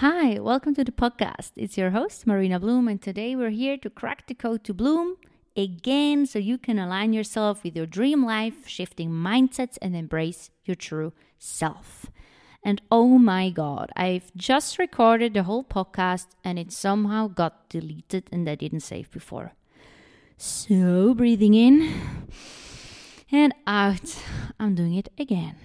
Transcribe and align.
Hi, 0.00 0.38
welcome 0.38 0.76
to 0.76 0.84
the 0.84 0.92
podcast. 0.92 1.50
It's 1.56 1.76
your 1.76 1.90
host, 1.90 2.24
Marina 2.24 2.60
Bloom, 2.60 2.86
and 2.86 3.02
today 3.02 3.34
we're 3.34 3.50
here 3.50 3.76
to 3.78 3.90
crack 3.90 4.28
the 4.28 4.34
code 4.34 4.62
to 4.62 4.72
bloom 4.72 5.16
again 5.56 6.24
so 6.24 6.38
you 6.38 6.56
can 6.56 6.78
align 6.78 7.12
yourself 7.12 7.64
with 7.64 7.74
your 7.74 7.84
dream 7.84 8.24
life, 8.24 8.68
shifting 8.68 9.10
mindsets, 9.10 9.76
and 9.82 9.96
embrace 9.96 10.50
your 10.64 10.76
true 10.76 11.14
self. 11.40 12.06
And 12.62 12.80
oh 12.92 13.18
my 13.18 13.50
god, 13.50 13.90
I've 13.96 14.30
just 14.36 14.78
recorded 14.78 15.34
the 15.34 15.42
whole 15.42 15.64
podcast 15.64 16.28
and 16.44 16.60
it 16.60 16.70
somehow 16.70 17.26
got 17.26 17.68
deleted 17.68 18.28
and 18.30 18.48
I 18.48 18.54
didn't 18.54 18.86
save 18.86 19.10
before. 19.10 19.54
So, 20.36 21.12
breathing 21.12 21.54
in 21.54 21.92
and 23.32 23.52
out, 23.66 24.22
I'm 24.60 24.76
doing 24.76 24.94
it 24.94 25.08
again. 25.18 25.56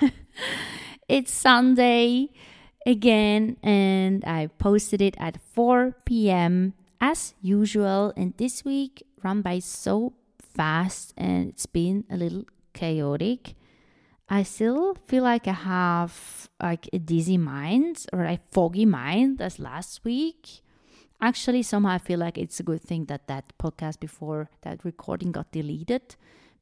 it's 1.08 1.32
Sunday 1.32 2.30
again, 2.86 3.56
and 3.62 4.24
I 4.24 4.46
posted 4.58 5.02
it 5.02 5.16
at 5.18 5.40
4 5.52 5.96
p.m. 6.06 6.72
as 7.00 7.34
usual. 7.42 8.14
And 8.16 8.32
this 8.38 8.64
week 8.64 9.02
ran 9.22 9.42
by 9.42 9.58
so 9.58 10.14
fast 10.38 11.12
and 11.16 11.48
it's 11.50 11.66
been 11.66 12.04
a 12.08 12.16
little 12.16 12.44
chaotic. 12.72 13.54
I 14.28 14.42
still 14.42 14.96
feel 15.06 15.24
like 15.24 15.46
I 15.46 15.52
have 15.52 16.48
like 16.62 16.88
a 16.92 16.98
dizzy 16.98 17.38
mind 17.38 18.06
or 18.12 18.24
a 18.24 18.40
foggy 18.50 18.86
mind 18.86 19.40
as 19.40 19.58
last 19.58 20.04
week. 20.04 20.62
Actually, 21.20 21.62
somehow 21.62 21.90
I 21.90 21.98
feel 21.98 22.18
like 22.18 22.36
it's 22.36 22.60
a 22.60 22.62
good 22.62 22.82
thing 22.82 23.06
that 23.06 23.26
that 23.28 23.52
podcast 23.58 24.00
before 24.00 24.50
that 24.62 24.84
recording 24.84 25.32
got 25.32 25.52
deleted 25.52 26.16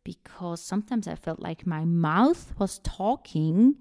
because 0.04 0.60
sometimes 0.60 1.08
I 1.08 1.14
felt 1.14 1.40
like 1.40 1.66
my 1.66 1.84
mouth 1.84 2.52
was 2.58 2.78
talking 2.80 3.76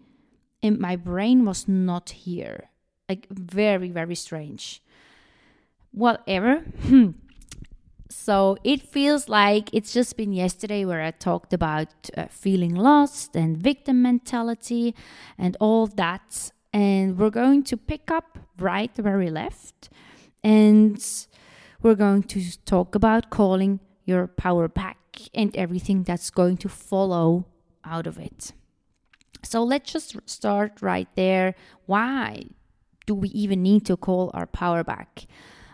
and 0.64 0.80
my 0.80 0.96
brain 0.96 1.44
was 1.44 1.68
not 1.68 2.10
here. 2.12 2.70
Like 3.10 3.28
very, 3.30 3.90
very 3.90 4.16
strange. 4.16 4.82
Whatever. 5.92 6.64
so 8.10 8.58
it 8.64 8.82
feels 8.82 9.28
like 9.28 9.70
it's 9.74 9.92
just 9.92 10.16
been 10.16 10.32
yesterday 10.32 10.86
where 10.86 11.02
I 11.02 11.12
talked 11.12 11.52
about 11.54 11.90
uh, 12.18 12.28
feeling 12.30 12.74
lost 12.74 13.36
and 13.36 13.58
victim 13.58 14.02
mentality 14.02 14.96
and 15.38 15.58
all 15.60 15.86
that. 15.88 16.52
And 16.72 17.20
we're 17.20 17.30
going 17.30 17.64
to 17.64 17.78
pick 17.78 18.10
up 18.10 18.40
right 18.58 18.92
where 18.98 19.18
we 19.18 19.30
left. 19.30 19.90
And 20.44 20.98
we're 21.82 21.96
going 21.96 22.24
to 22.24 22.58
talk 22.64 22.96
about 22.96 23.30
calling 23.30 23.82
your 24.06 24.28
power 24.28 24.70
back 24.70 24.98
and 25.34 25.56
everything 25.56 26.04
that's 26.04 26.30
going 26.30 26.58
to 26.58 26.70
follow 26.70 27.46
out 27.84 28.08
of 28.08 28.18
it. 28.18 28.54
So 29.46 29.64
let's 29.64 29.92
just 29.92 30.18
start 30.26 30.82
right 30.82 31.08
there. 31.16 31.56
Why 31.86 32.44
do 33.06 33.14
we 33.14 33.30
even 33.30 33.62
need 33.62 33.86
to 33.86 33.98
call 33.98 34.32
our 34.34 34.48
power 34.48 34.84
back? 34.84 35.26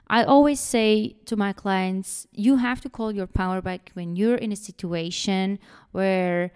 I 0.08 0.24
always 0.24 0.60
say 0.60 1.18
to 1.26 1.36
my 1.36 1.54
clients, 1.54 2.26
you 2.32 2.58
have 2.58 2.82
to 2.82 2.90
call 2.90 3.12
your 3.12 3.28
power 3.28 3.62
back 3.62 3.92
when 3.94 4.16
you're 4.16 4.38
in 4.38 4.52
a 4.52 4.56
situation 4.56 5.60
where 5.92 6.52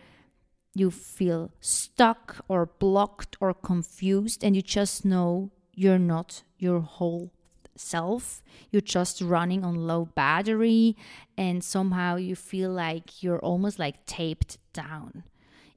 you 0.74 0.90
feel 0.90 1.52
stuck 1.60 2.44
or 2.48 2.66
blocked 2.66 3.38
or 3.40 3.54
confused 3.54 4.44
and 4.44 4.56
you 4.56 4.64
just 4.64 5.06
know 5.06 5.52
you're 5.76 6.00
not 6.00 6.42
your 6.58 6.80
whole 6.80 7.32
self. 7.76 8.42
You're 8.72 8.82
just 8.82 9.22
running 9.22 9.64
on 9.64 9.88
low 9.88 10.06
battery 10.06 10.98
and 11.38 11.64
somehow 11.64 12.16
you 12.16 12.36
feel 12.36 12.72
like 12.72 13.22
you're 13.22 13.40
almost 13.40 13.78
like 13.78 14.06
taped 14.08 14.58
down 14.74 15.24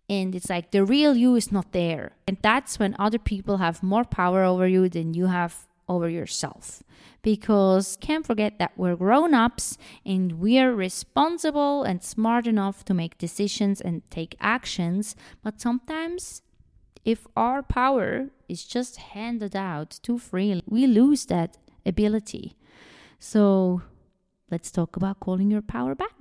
and 0.08 0.34
it's 0.34 0.48
like 0.48 0.70
the 0.70 0.84
real 0.84 1.16
you 1.16 1.34
is 1.34 1.50
not 1.50 1.72
there. 1.72 2.12
And 2.26 2.38
that's 2.42 2.78
when 2.78 2.94
other 2.98 3.18
people 3.18 3.58
have 3.58 3.82
more 3.82 4.04
power 4.04 4.42
over 4.44 4.66
you 4.68 4.88
than 4.88 5.14
you 5.14 5.26
have 5.26 5.66
over 5.88 6.08
yourself. 6.08 6.82
Because 7.22 7.96
can't 8.00 8.26
forget 8.26 8.58
that 8.58 8.72
we're 8.76 8.96
grown 8.96 9.34
ups 9.34 9.78
and 10.04 10.38
we 10.38 10.58
are 10.58 10.72
responsible 10.72 11.82
and 11.82 12.02
smart 12.02 12.46
enough 12.46 12.84
to 12.84 12.94
make 12.94 13.18
decisions 13.18 13.80
and 13.80 14.08
take 14.10 14.36
actions. 14.40 15.16
But 15.42 15.60
sometimes, 15.60 16.42
if 17.04 17.26
our 17.36 17.62
power 17.62 18.30
is 18.48 18.64
just 18.64 18.96
handed 18.96 19.56
out 19.56 19.98
too 20.02 20.18
freely, 20.18 20.62
we 20.66 20.86
lose 20.86 21.26
that 21.26 21.56
ability. 21.84 22.56
So, 23.18 23.82
let's 24.50 24.70
talk 24.70 24.96
about 24.96 25.20
calling 25.20 25.50
your 25.50 25.62
power 25.62 25.94
back. 25.94 26.15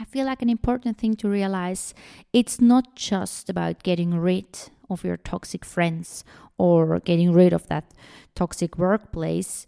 I 0.00 0.04
feel 0.04 0.24
like 0.26 0.42
an 0.42 0.48
important 0.48 0.96
thing 0.96 1.16
to 1.16 1.28
realize 1.28 1.94
it's 2.32 2.60
not 2.60 2.96
just 2.96 3.50
about 3.50 3.82
getting 3.82 4.18
rid 4.18 4.46
of 4.88 5.04
your 5.04 5.18
toxic 5.18 5.64
friends 5.64 6.24
or 6.56 6.98
getting 7.00 7.32
rid 7.32 7.52
of 7.52 7.66
that 7.68 7.84
toxic 8.34 8.78
workplace. 8.78 9.66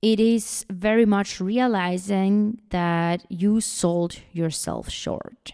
It 0.00 0.18
is 0.18 0.64
very 0.70 1.04
much 1.04 1.40
realizing 1.40 2.60
that 2.70 3.26
you 3.28 3.60
sold 3.60 4.18
yourself 4.32 4.88
short. 4.88 5.52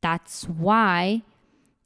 That's 0.00 0.44
why 0.44 1.22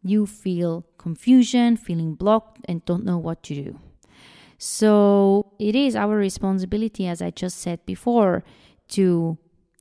you 0.03 0.27
feel 0.27 0.85
confusion, 0.99 1.77
feeling 1.77 2.15
blocked, 2.15 2.65
and 2.69 2.85
don't 2.85 3.05
know 3.05 3.19
what 3.19 3.43
to 3.45 3.55
do. 3.55 3.81
So 4.59 5.53
it 5.59 5.75
is 5.75 5.97
our 5.97 6.17
responsibility, 6.17 7.07
as 7.07 7.21
I 7.21 7.31
just 7.31 7.59
said 7.59 7.85
before, 7.85 8.45
to 8.91 9.37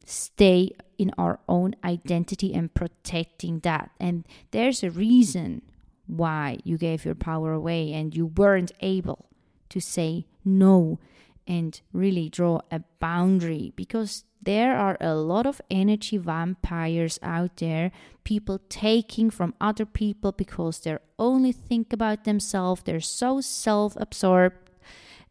stay 0.06 0.72
in 0.98 1.12
our 1.18 1.40
own 1.48 1.76
identity 1.84 2.54
and 2.54 2.74
protecting 2.74 3.60
that. 3.60 3.92
And 4.00 4.26
there's 4.52 4.84
a 4.84 4.92
reason 4.92 5.62
why 6.08 6.60
you 6.64 6.78
gave 6.78 7.06
your 7.06 7.16
power 7.16 7.52
away 7.54 7.94
and 7.94 8.16
you 8.16 8.28
weren't 8.28 8.72
able 8.82 9.26
to 9.70 9.80
say 9.80 10.26
no 10.44 11.00
and 11.48 11.80
really 11.94 12.30
draw 12.30 12.62
a 12.72 12.82
boundary 13.00 13.74
because 13.76 14.24
there 14.42 14.78
are 14.78 14.98
a 15.02 15.16
lot 15.16 15.48
of 15.48 15.60
energy 15.72 16.18
vampires 16.18 17.20
out 17.24 17.58
there, 17.58 17.92
people 18.24 18.60
taking 18.70 19.30
from 19.30 19.56
other 19.60 19.86
people 19.86 20.32
because 20.32 20.80
they 20.80 20.98
only 21.18 21.52
think 21.52 21.92
about 21.92 22.24
themselves, 22.24 22.84
they're 22.84 23.00
so 23.00 23.42
self 23.42 23.96
absorbed 24.00 24.65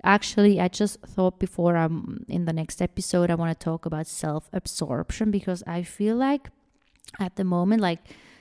Actually, 0.04 0.60
I 0.60 0.68
just 0.68 1.00
thought 1.00 1.38
before 1.38 1.76
I'm 1.76 2.26
in 2.28 2.44
the 2.44 2.52
next 2.52 2.82
episode, 2.82 3.30
I 3.30 3.36
want 3.36 3.58
to 3.58 3.64
talk 3.64 3.86
about 3.86 4.06
self 4.06 4.50
absorption 4.52 5.30
because 5.30 5.62
I 5.66 5.82
feel 5.82 6.14
like 6.16 6.50
at 7.18 7.36
the 7.36 7.44
moment, 7.44 7.80
like 7.80 8.00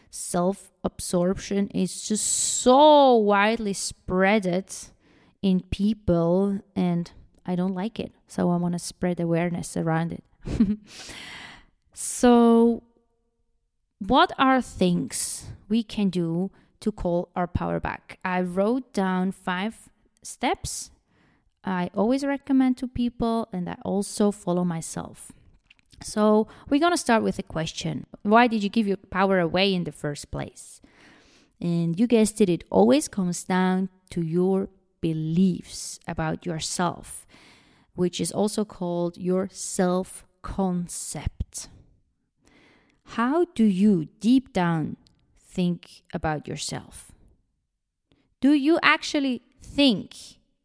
self 0.10 0.72
absorption 0.84 1.70
is 1.70 2.06
just 2.06 2.28
so 2.28 3.16
widely 3.16 3.74
spreaded 3.74 4.90
in 5.42 5.62
people, 5.62 6.60
and 6.76 7.10
I 7.46 7.56
don't 7.56 7.74
like 7.74 7.98
it. 7.98 8.12
So 8.28 8.52
I 8.52 8.58
want 8.58 8.74
to 8.74 8.80
spread 8.80 9.22
awareness 9.22 9.78
around 9.78 10.12
it. 10.12 10.24
so, 11.94 12.84
what 14.00 14.34
are 14.38 14.62
things 14.62 15.46
we 15.70 15.82
can 15.82 16.10
do 16.10 16.52
to 16.82 16.92
call 16.92 17.30
our 17.38 17.48
power 17.48 17.80
back? 17.80 18.20
I 18.26 18.42
wrote 18.42 18.92
down 18.92 19.32
five 19.32 19.88
steps 20.24 20.92
I 21.64 21.90
always 21.96 22.26
recommend 22.26 22.78
to 22.78 22.88
people 22.88 23.48
and 23.54 23.70
I 23.70 23.78
also 23.84 24.32
follow 24.32 24.64
myself. 24.64 25.32
So, 26.02 26.48
we're 26.70 26.82
going 26.82 26.92
to 26.92 26.98
start 26.98 27.24
with 27.24 27.40
a 27.40 27.44
question 27.44 28.06
Why 28.24 28.48
did 28.48 28.64
you 28.64 28.70
give 28.70 28.88
your 28.88 28.98
power 28.98 29.40
away 29.40 29.74
in 29.74 29.86
the 29.86 29.92
first 29.92 30.32
place? 30.32 30.82
And 31.62 31.98
you 31.98 32.08
guessed 32.08 32.42
it, 32.42 32.50
it 32.50 32.66
always 32.70 33.08
comes 33.08 33.44
down 33.46 33.90
to 34.10 34.22
your 34.22 34.68
beliefs 35.00 36.00
about 36.08 36.46
yourself, 36.46 37.26
which 37.96 38.20
is 38.20 38.32
also 38.32 38.66
called 38.66 39.18
your 39.18 39.48
self 39.52 40.26
concept. 40.42 41.70
How 43.16 43.46
do 43.56 43.64
you 43.64 44.06
deep 44.20 44.52
down 44.52 44.98
think 45.40 46.04
about 46.14 46.48
yourself? 46.48 47.12
Do 48.42 48.52
you 48.54 48.80
actually 48.82 49.42
think 49.62 50.16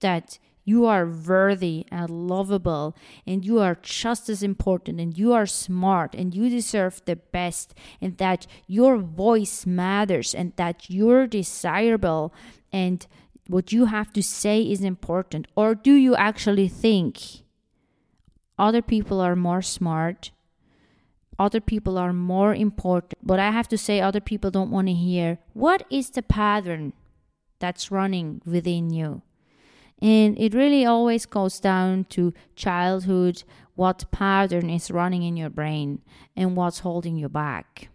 that 0.00 0.38
you 0.69 0.84
are 0.84 1.06
worthy 1.06 1.87
and 1.91 2.11
lovable, 2.11 2.94
and 3.26 3.44
you 3.44 3.59
are 3.59 3.76
just 3.82 4.29
as 4.29 4.43
important, 4.43 5.00
and 5.00 5.17
you 5.17 5.32
are 5.32 5.47
smart, 5.47 6.15
and 6.15 6.35
you 6.35 6.50
deserve 6.50 7.00
the 7.06 7.17
best, 7.17 7.75
and 8.03 8.19
that 8.19 8.47
your 8.67 8.99
voice 8.99 9.65
matters, 9.65 10.35
and 10.35 10.53
that 10.56 10.91
you're 10.91 11.26
desirable, 11.26 12.35
and 12.70 13.06
what 13.47 13.73
you 13.73 13.87
have 13.87 14.12
to 14.12 14.23
say 14.23 14.61
is 14.61 14.82
important? 14.82 15.47
Or 15.56 15.75
do 15.75 15.94
you 15.94 16.15
actually 16.15 16.69
think 16.69 17.19
other 18.59 18.82
people 18.82 19.21
are 19.21 19.37
more 19.37 19.62
smart? 19.62 20.32
Other 21.38 21.61
people 21.61 21.97
are 21.97 22.12
more 22.12 22.55
important. 22.55 23.14
But 23.23 23.41
I 23.41 23.50
have 23.53 23.69
to 23.69 23.79
say, 23.79 24.00
other 24.00 24.21
people 24.21 24.50
don't 24.50 24.71
want 24.71 24.88
to 24.88 24.93
hear 24.93 25.38
what 25.55 25.87
is 25.88 26.11
the 26.11 26.23
pattern 26.23 26.93
that's 27.59 27.91
running 27.91 28.43
within 28.44 28.91
you? 28.91 29.23
And 30.00 30.39
it 30.39 30.55
really 30.55 30.87
always 30.87 31.27
goes 31.27 31.59
down 31.59 32.05
to 32.11 32.33
childhood, 32.55 33.43
what 33.75 34.11
pattern 34.11 34.71
is 34.71 34.91
running 34.91 35.23
in 35.23 35.37
your 35.37 35.50
brain 35.50 36.03
and 36.37 36.56
what's 36.56 36.81
holding 36.81 37.17
you 37.17 37.29
back. 37.29 37.89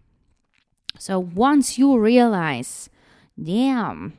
So 0.98 1.20
once 1.20 1.78
you 1.78 1.98
realize, 1.98 2.90
damn, 3.42 4.18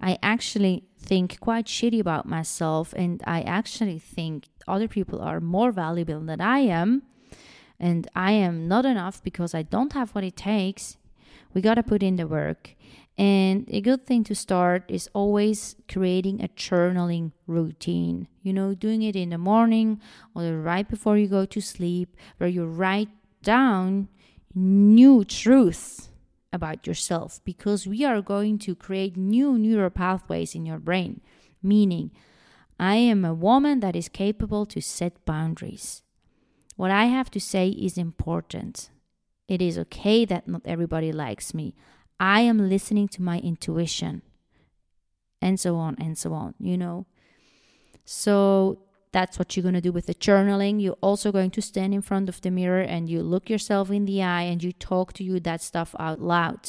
I 0.00 0.18
actually 0.22 0.84
think 0.98 1.40
quite 1.40 1.66
shitty 1.66 2.00
about 2.00 2.26
myself 2.26 2.92
and 2.94 3.22
I 3.26 3.42
actually 3.42 3.98
think 3.98 4.48
other 4.66 4.88
people 4.88 5.20
are 5.20 5.40
more 5.40 5.72
valuable 5.72 6.20
than 6.20 6.40
I 6.40 6.60
am 6.60 7.02
and 7.78 8.06
I 8.14 8.32
am 8.32 8.68
not 8.68 8.84
enough 8.84 9.22
because 9.22 9.54
I 9.54 9.62
don't 9.62 9.94
have 9.94 10.10
what 10.10 10.24
it 10.24 10.36
takes, 10.36 10.98
we 11.54 11.62
got 11.62 11.74
to 11.74 11.82
put 11.82 12.02
in 12.02 12.16
the 12.16 12.26
work. 12.26 12.76
And 13.20 13.68
a 13.68 13.82
good 13.82 14.06
thing 14.06 14.24
to 14.24 14.34
start 14.34 14.84
is 14.88 15.10
always 15.12 15.76
creating 15.92 16.42
a 16.42 16.48
journaling 16.48 17.32
routine. 17.46 18.28
You 18.42 18.54
know, 18.54 18.72
doing 18.72 19.02
it 19.02 19.14
in 19.14 19.28
the 19.28 19.36
morning 19.36 20.00
or 20.34 20.56
right 20.56 20.88
before 20.88 21.18
you 21.18 21.28
go 21.28 21.44
to 21.44 21.60
sleep, 21.60 22.16
where 22.38 22.48
you 22.48 22.64
write 22.64 23.10
down 23.42 24.08
new 24.54 25.22
truths 25.22 26.08
about 26.50 26.86
yourself 26.86 27.40
because 27.44 27.86
we 27.86 28.06
are 28.06 28.22
going 28.22 28.58
to 28.60 28.74
create 28.74 29.18
new 29.18 29.58
neural 29.58 29.90
pathways 29.90 30.54
in 30.54 30.64
your 30.64 30.78
brain. 30.78 31.20
Meaning, 31.62 32.12
I 32.78 32.94
am 32.94 33.26
a 33.26 33.34
woman 33.34 33.80
that 33.80 33.94
is 33.94 34.08
capable 34.08 34.64
to 34.64 34.80
set 34.80 35.26
boundaries. 35.26 36.00
What 36.76 36.90
I 36.90 37.04
have 37.04 37.30
to 37.32 37.40
say 37.40 37.68
is 37.68 37.98
important. 37.98 38.88
It 39.46 39.60
is 39.60 39.78
okay 39.78 40.24
that 40.24 40.48
not 40.48 40.62
everybody 40.64 41.12
likes 41.12 41.52
me. 41.52 41.74
I 42.20 42.42
am 42.42 42.68
listening 42.68 43.08
to 43.08 43.22
my 43.22 43.38
intuition. 43.38 44.22
And 45.42 45.58
so 45.58 45.76
on 45.76 45.96
and 45.98 46.18
so 46.18 46.34
on, 46.34 46.54
you 46.60 46.76
know. 46.76 47.06
So 48.04 48.82
that's 49.10 49.38
what 49.38 49.56
you're 49.56 49.62
going 49.62 49.74
to 49.74 49.80
do 49.80 49.90
with 49.90 50.04
the 50.04 50.14
journaling. 50.14 50.82
You're 50.82 50.98
also 51.00 51.32
going 51.32 51.50
to 51.52 51.62
stand 51.62 51.94
in 51.94 52.02
front 52.02 52.28
of 52.28 52.42
the 52.42 52.50
mirror 52.50 52.82
and 52.82 53.08
you 53.08 53.22
look 53.22 53.48
yourself 53.48 53.90
in 53.90 54.04
the 54.04 54.22
eye 54.22 54.42
and 54.42 54.62
you 54.62 54.72
talk 54.72 55.14
to 55.14 55.24
you 55.24 55.40
that 55.40 55.62
stuff 55.62 55.94
out 55.98 56.20
loud. 56.20 56.68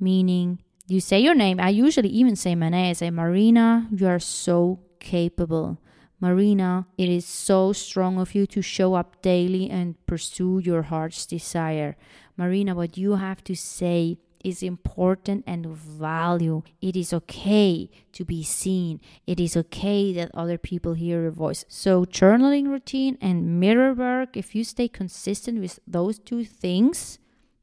Meaning, 0.00 0.58
you 0.88 1.00
say 1.00 1.20
your 1.20 1.34
name. 1.34 1.60
I 1.60 1.68
usually 1.68 2.08
even 2.08 2.34
say 2.34 2.56
my 2.56 2.68
name. 2.70 2.90
I 2.90 2.92
say, 2.94 3.10
Marina, 3.10 3.88
you 3.92 4.08
are 4.08 4.18
so 4.18 4.80
capable. 4.98 5.78
Marina, 6.20 6.86
it 6.98 7.08
is 7.08 7.24
so 7.24 7.72
strong 7.72 8.18
of 8.18 8.34
you 8.34 8.46
to 8.46 8.62
show 8.62 8.94
up 8.94 9.22
daily 9.22 9.70
and 9.70 9.94
pursue 10.06 10.58
your 10.58 10.82
heart's 10.82 11.24
desire. 11.24 11.96
Marina, 12.36 12.74
what 12.74 12.98
you 12.98 13.12
have 13.16 13.44
to 13.44 13.54
say 13.54 14.18
is 14.44 14.62
important 14.62 15.44
and 15.46 15.66
value. 15.66 16.62
It 16.80 16.96
is 16.96 17.12
okay 17.12 17.90
to 18.12 18.24
be 18.24 18.42
seen. 18.42 19.00
It 19.26 19.40
is 19.40 19.56
okay 19.56 20.12
that 20.14 20.30
other 20.34 20.58
people 20.58 20.94
hear 20.94 21.22
your 21.22 21.30
voice. 21.30 21.64
So, 21.68 22.04
journaling 22.04 22.68
routine 22.68 23.18
and 23.20 23.60
mirror 23.60 23.92
work, 23.94 24.36
if 24.36 24.54
you 24.54 24.64
stay 24.64 24.88
consistent 24.88 25.60
with 25.60 25.78
those 25.86 26.18
two 26.18 26.44
things, 26.44 27.18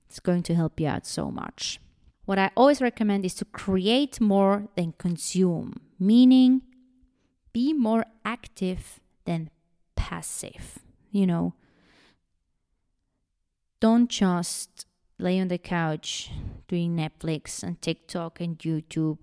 it's 0.07 0.19
going 0.19 0.43
to 0.43 0.55
help 0.55 0.79
you 0.79 0.87
out 0.87 1.07
so 1.07 1.31
much. 1.31 1.79
What 2.25 2.39
I 2.39 2.51
always 2.55 2.81
recommend 2.81 3.25
is 3.25 3.33
to 3.35 3.45
create 3.45 4.21
more 4.21 4.67
than 4.75 4.93
consume, 4.97 5.81
meaning 5.99 6.61
be 7.51 7.73
more 7.73 8.05
active 8.23 8.99
than 9.25 9.49
passive. 9.95 10.79
You 11.11 11.27
know, 11.27 11.53
don't 13.79 14.09
just 14.09 14.85
lay 15.23 15.39
on 15.39 15.47
the 15.47 15.57
couch 15.57 16.29
doing 16.67 16.95
Netflix 16.95 17.63
and 17.63 17.81
TikTok 17.81 18.41
and 18.41 18.59
YouTube. 18.59 19.19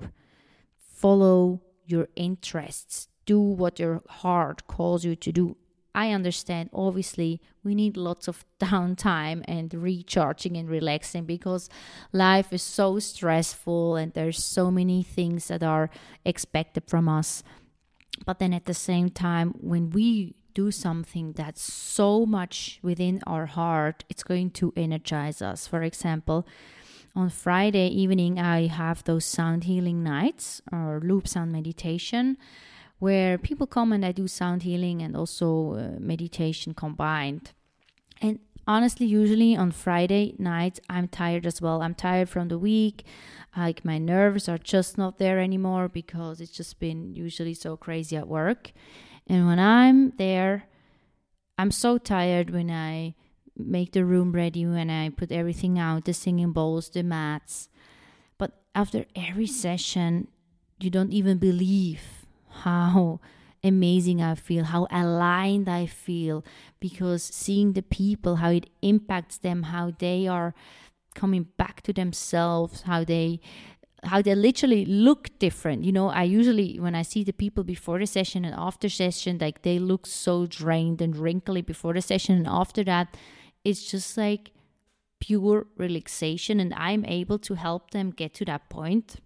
Follow 0.79 1.61
your 1.85 2.08
interests. 2.17 3.08
Do 3.26 3.38
what 3.41 3.79
your 3.79 4.02
heart 4.08 4.67
calls 4.67 5.05
you 5.05 5.14
to 5.17 5.31
do. 5.31 5.56
I 5.94 6.12
understand, 6.12 6.70
obviously, 6.73 7.41
we 7.62 7.75
need 7.75 7.97
lots 7.97 8.29
of 8.29 8.44
downtime 8.61 9.44
and 9.47 9.73
recharging 9.75 10.56
and 10.56 10.69
relaxing 10.69 11.25
because 11.25 11.69
life 12.12 12.53
is 12.53 12.62
so 12.62 12.99
stressful 12.99 13.96
and 13.96 14.12
there's 14.14 14.43
so 14.43 14.70
many 14.70 15.03
things 15.03 15.49
that 15.49 15.62
are 15.62 15.91
expected 16.25 16.85
from 16.87 17.08
us. 17.08 17.43
But 18.25 18.38
then 18.38 18.55
at 18.55 18.67
the 18.67 18.75
same 18.75 19.11
time, 19.11 19.55
when 19.61 19.91
we 19.91 20.35
do 20.55 20.70
something 20.70 21.32
that's 21.32 21.62
so 21.62 22.26
much 22.26 22.79
within 22.82 23.20
our 23.26 23.47
heart, 23.47 24.05
it's 24.08 24.23
going 24.23 24.50
to 24.52 24.73
energize 24.76 25.43
us. 25.43 25.67
For 25.67 25.82
example, 25.82 26.47
on 27.14 27.29
Friday 27.29 27.88
evening, 27.88 28.38
I 28.38 28.69
have 28.69 29.02
those 29.05 29.25
sound 29.25 29.64
healing 29.64 30.02
nights 30.02 30.62
or 30.73 31.00
loop 31.02 31.26
sound 31.26 31.52
meditation 31.52 32.37
where 33.00 33.38
people 33.38 33.67
come 33.67 33.93
and 33.93 34.05
I 34.05 34.12
do 34.12 34.29
sound 34.29 34.62
healing 34.62 35.02
and 35.02 35.17
also 35.17 35.75
uh, 35.75 35.99
meditation 35.99 36.75
combined. 36.75 37.53
And 38.20 38.38
honestly, 38.67 39.06
usually 39.06 39.56
on 39.56 39.73
Friday 39.73 40.35
nights, 40.38 40.81
I'm 40.88 41.08
tired 41.08 41.46
as 41.46 41.61
well. 41.61 41.82
I'm 41.82 41.94
tired 41.94 42.29
from 42.29 42.49
the 42.49 42.58
week. 42.58 43.05
Like 43.56 43.85
my 43.85 43.99
nerves 43.99 44.49
are 44.49 44.58
just 44.58 44.96
not 44.96 45.19
there 45.19 45.41
anymore 45.41 45.88
because 45.88 46.41
it's 46.41 46.53
just 46.53 46.79
been 46.79 47.14
usually 47.14 47.55
so 47.55 47.76
crazy 47.76 48.17
at 48.17 48.29
work. 48.29 48.73
And 49.31 49.47
when 49.47 49.61
I'm 49.61 50.11
there, 50.17 50.65
I'm 51.56 51.71
so 51.71 51.99
tired 51.99 52.50
when 52.50 52.69
I 52.69 53.15
make 53.56 53.93
the 53.93 54.05
room 54.05 54.32
ready, 54.32 54.67
when 54.67 54.91
I 54.91 55.09
put 55.11 55.31
everything 55.31 55.79
out 55.79 56.05
the 56.05 56.12
singing 56.12 56.50
bowls, 56.50 56.88
the 56.91 57.05
mats. 57.05 57.69
But 58.38 58.59
after 58.75 59.05
every 59.15 59.47
session, 59.47 60.27
you 60.81 60.91
don't 60.91 61.12
even 61.12 61.38
believe 61.38 62.27
how 62.67 63.21
amazing 63.62 64.21
I 64.21 64.35
feel, 64.35 64.65
how 64.65 64.88
aligned 64.91 65.69
I 65.69 65.87
feel, 65.87 66.44
because 66.81 67.23
seeing 67.23 67.75
the 67.75 67.82
people, 67.82 68.37
how 68.37 68.50
it 68.50 68.69
impacts 68.82 69.38
them, 69.38 69.62
how 69.62 69.93
they 69.97 70.27
are 70.27 70.55
coming 71.15 71.47
back 71.56 71.82
to 71.82 71.93
themselves, 71.93 72.82
how 72.82 73.05
they 73.05 73.38
how 74.05 74.23
they 74.23 74.35
literally 74.35 74.85
look 74.85 75.38
different. 75.38 75.85
You 75.85 75.93
know, 75.93 76.08
I 76.08 76.23
usually 76.23 76.79
when 76.81 76.94
I 76.94 77.02
see 77.02 77.25
the 77.25 77.32
people 77.32 77.64
before 77.64 77.99
the 77.99 78.06
session 78.06 78.44
and 78.44 78.55
after 78.56 78.88
session, 78.88 79.38
like 79.41 79.62
they 79.62 79.79
look 79.79 80.06
so 80.06 80.47
drained 80.47 81.02
and 81.02 81.17
wrinkly 81.17 81.62
before 81.62 81.94
the 81.94 82.02
session, 82.02 82.37
and 82.37 82.47
after 82.47 82.85
that, 82.85 83.17
it's 83.64 83.91
just 83.91 84.17
like 84.17 84.52
pure 85.20 85.67
relaxation, 85.76 86.61
and 86.61 86.73
I'm 86.75 87.05
able 87.05 87.38
to 87.41 87.55
help 87.55 87.91
them 87.91 88.11
get 88.11 88.35
to 88.35 88.44
that 88.47 88.70
point. 88.70 89.17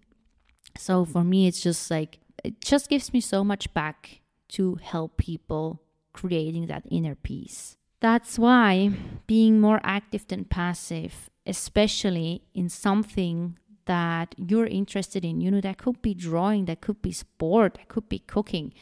So 0.76 1.04
for 1.04 1.22
me, 1.22 1.46
it's 1.46 1.60
just 1.60 1.90
like 1.90 2.18
it 2.42 2.60
just 2.60 2.88
gives 2.88 3.12
me 3.12 3.20
so 3.20 3.44
much 3.44 3.72
back 3.74 4.20
to 4.48 4.76
help 4.82 5.16
people 5.16 5.82
creating 6.12 6.66
that 6.66 6.84
inner 6.90 7.14
peace. 7.14 7.76
That's 8.00 8.38
why 8.38 8.90
being 9.26 9.60
more 9.60 9.80
active 9.82 10.26
than 10.26 10.44
passive, 10.44 11.30
especially 11.46 12.42
in 12.54 12.68
something 12.68 13.58
that 13.86 14.34
you're 14.38 14.66
interested 14.66 15.24
in. 15.24 15.40
You 15.40 15.50
know, 15.50 15.60
that 15.60 15.78
could 15.78 16.00
be 16.02 16.14
drawing, 16.14 16.66
that 16.66 16.80
could 16.80 17.02
be 17.02 17.12
sport, 17.12 17.74
that 17.74 17.88
could 17.88 18.08
be 18.08 18.20
cooking. 18.20 18.72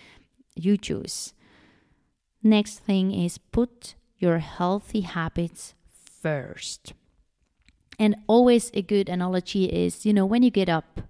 You 0.55 0.77
choose. 0.77 1.35
Next 2.43 2.79
thing 2.79 3.13
is 3.13 3.39
put 3.39 3.95
your 4.19 4.39
healthy 4.39 5.03
habits 5.03 5.75
first. 6.23 6.93
And 7.99 8.17
always 8.27 8.71
a 8.75 8.83
good 8.83 9.09
analogy 9.09 9.67
is, 9.67 10.05
you 10.07 10.13
know, 10.13 10.27
when 10.27 10.43
you 10.43 10.51
get 10.51 10.69
up, 10.69 11.03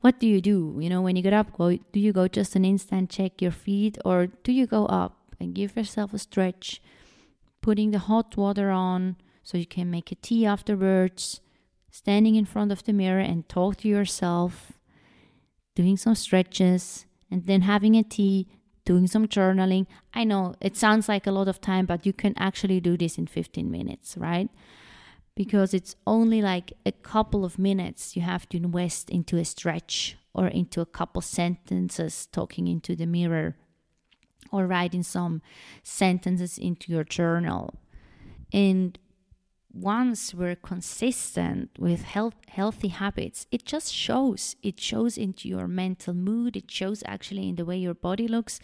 what 0.00 0.18
do 0.18 0.26
you 0.26 0.40
do? 0.40 0.76
You 0.80 0.88
know, 0.88 1.00
when 1.00 1.14
you 1.14 1.22
get 1.22 1.32
up, 1.32 1.56
go, 1.56 1.76
do 1.76 2.00
you 2.00 2.12
go 2.12 2.26
just 2.26 2.56
an 2.56 2.64
instant 2.64 3.10
check 3.10 3.40
your 3.40 3.52
feet 3.52 3.96
or 4.04 4.26
do 4.26 4.50
you 4.50 4.66
go 4.66 4.86
up 4.86 5.36
and 5.38 5.54
give 5.54 5.76
yourself 5.76 6.12
a 6.12 6.18
stretch, 6.18 6.82
putting 7.60 7.92
the 7.92 8.00
hot 8.00 8.36
water 8.36 8.70
on 8.70 9.16
so 9.44 9.56
you 9.58 9.66
can 9.66 9.90
make 9.90 10.10
a 10.10 10.16
tea 10.16 10.44
afterwards? 10.44 11.40
Standing 11.92 12.34
in 12.34 12.46
front 12.46 12.72
of 12.72 12.82
the 12.82 12.92
mirror 12.92 13.20
and 13.20 13.48
talk 13.48 13.76
to 13.76 13.86
yourself, 13.86 14.72
doing 15.76 15.96
some 15.96 16.14
stretches, 16.14 17.04
and 17.30 17.46
then 17.46 17.60
having 17.60 17.94
a 17.96 18.02
tea, 18.02 18.48
doing 18.86 19.06
some 19.06 19.28
journaling. 19.28 19.86
I 20.14 20.24
know 20.24 20.54
it 20.60 20.74
sounds 20.76 21.06
like 21.06 21.26
a 21.26 21.30
lot 21.30 21.48
of 21.48 21.60
time, 21.60 21.84
but 21.84 22.06
you 22.06 22.14
can 22.14 22.34
actually 22.38 22.80
do 22.80 22.96
this 22.96 23.18
in 23.18 23.26
15 23.26 23.70
minutes, 23.70 24.16
right? 24.16 24.48
Because 25.36 25.74
it's 25.74 25.94
only 26.06 26.40
like 26.40 26.72
a 26.86 26.92
couple 26.92 27.44
of 27.44 27.58
minutes 27.58 28.16
you 28.16 28.22
have 28.22 28.48
to 28.48 28.56
invest 28.56 29.10
into 29.10 29.36
a 29.36 29.44
stretch 29.44 30.16
or 30.34 30.48
into 30.48 30.80
a 30.80 30.86
couple 30.86 31.20
sentences 31.20 32.26
talking 32.32 32.68
into 32.68 32.96
the 32.96 33.06
mirror 33.06 33.54
or 34.50 34.66
writing 34.66 35.02
some 35.02 35.42
sentences 35.82 36.56
into 36.56 36.90
your 36.90 37.04
journal. 37.04 37.74
And 38.50 38.98
once 39.74 40.34
we're 40.34 40.56
consistent 40.56 41.70
with 41.78 42.02
health, 42.02 42.34
healthy 42.48 42.88
habits, 42.88 43.46
it 43.50 43.64
just 43.64 43.92
shows. 43.92 44.56
It 44.62 44.78
shows 44.78 45.16
into 45.16 45.48
your 45.48 45.66
mental 45.66 46.14
mood. 46.14 46.56
It 46.56 46.70
shows 46.70 47.02
actually 47.06 47.48
in 47.48 47.56
the 47.56 47.64
way 47.64 47.78
your 47.78 47.94
body 47.94 48.28
looks. 48.28 48.60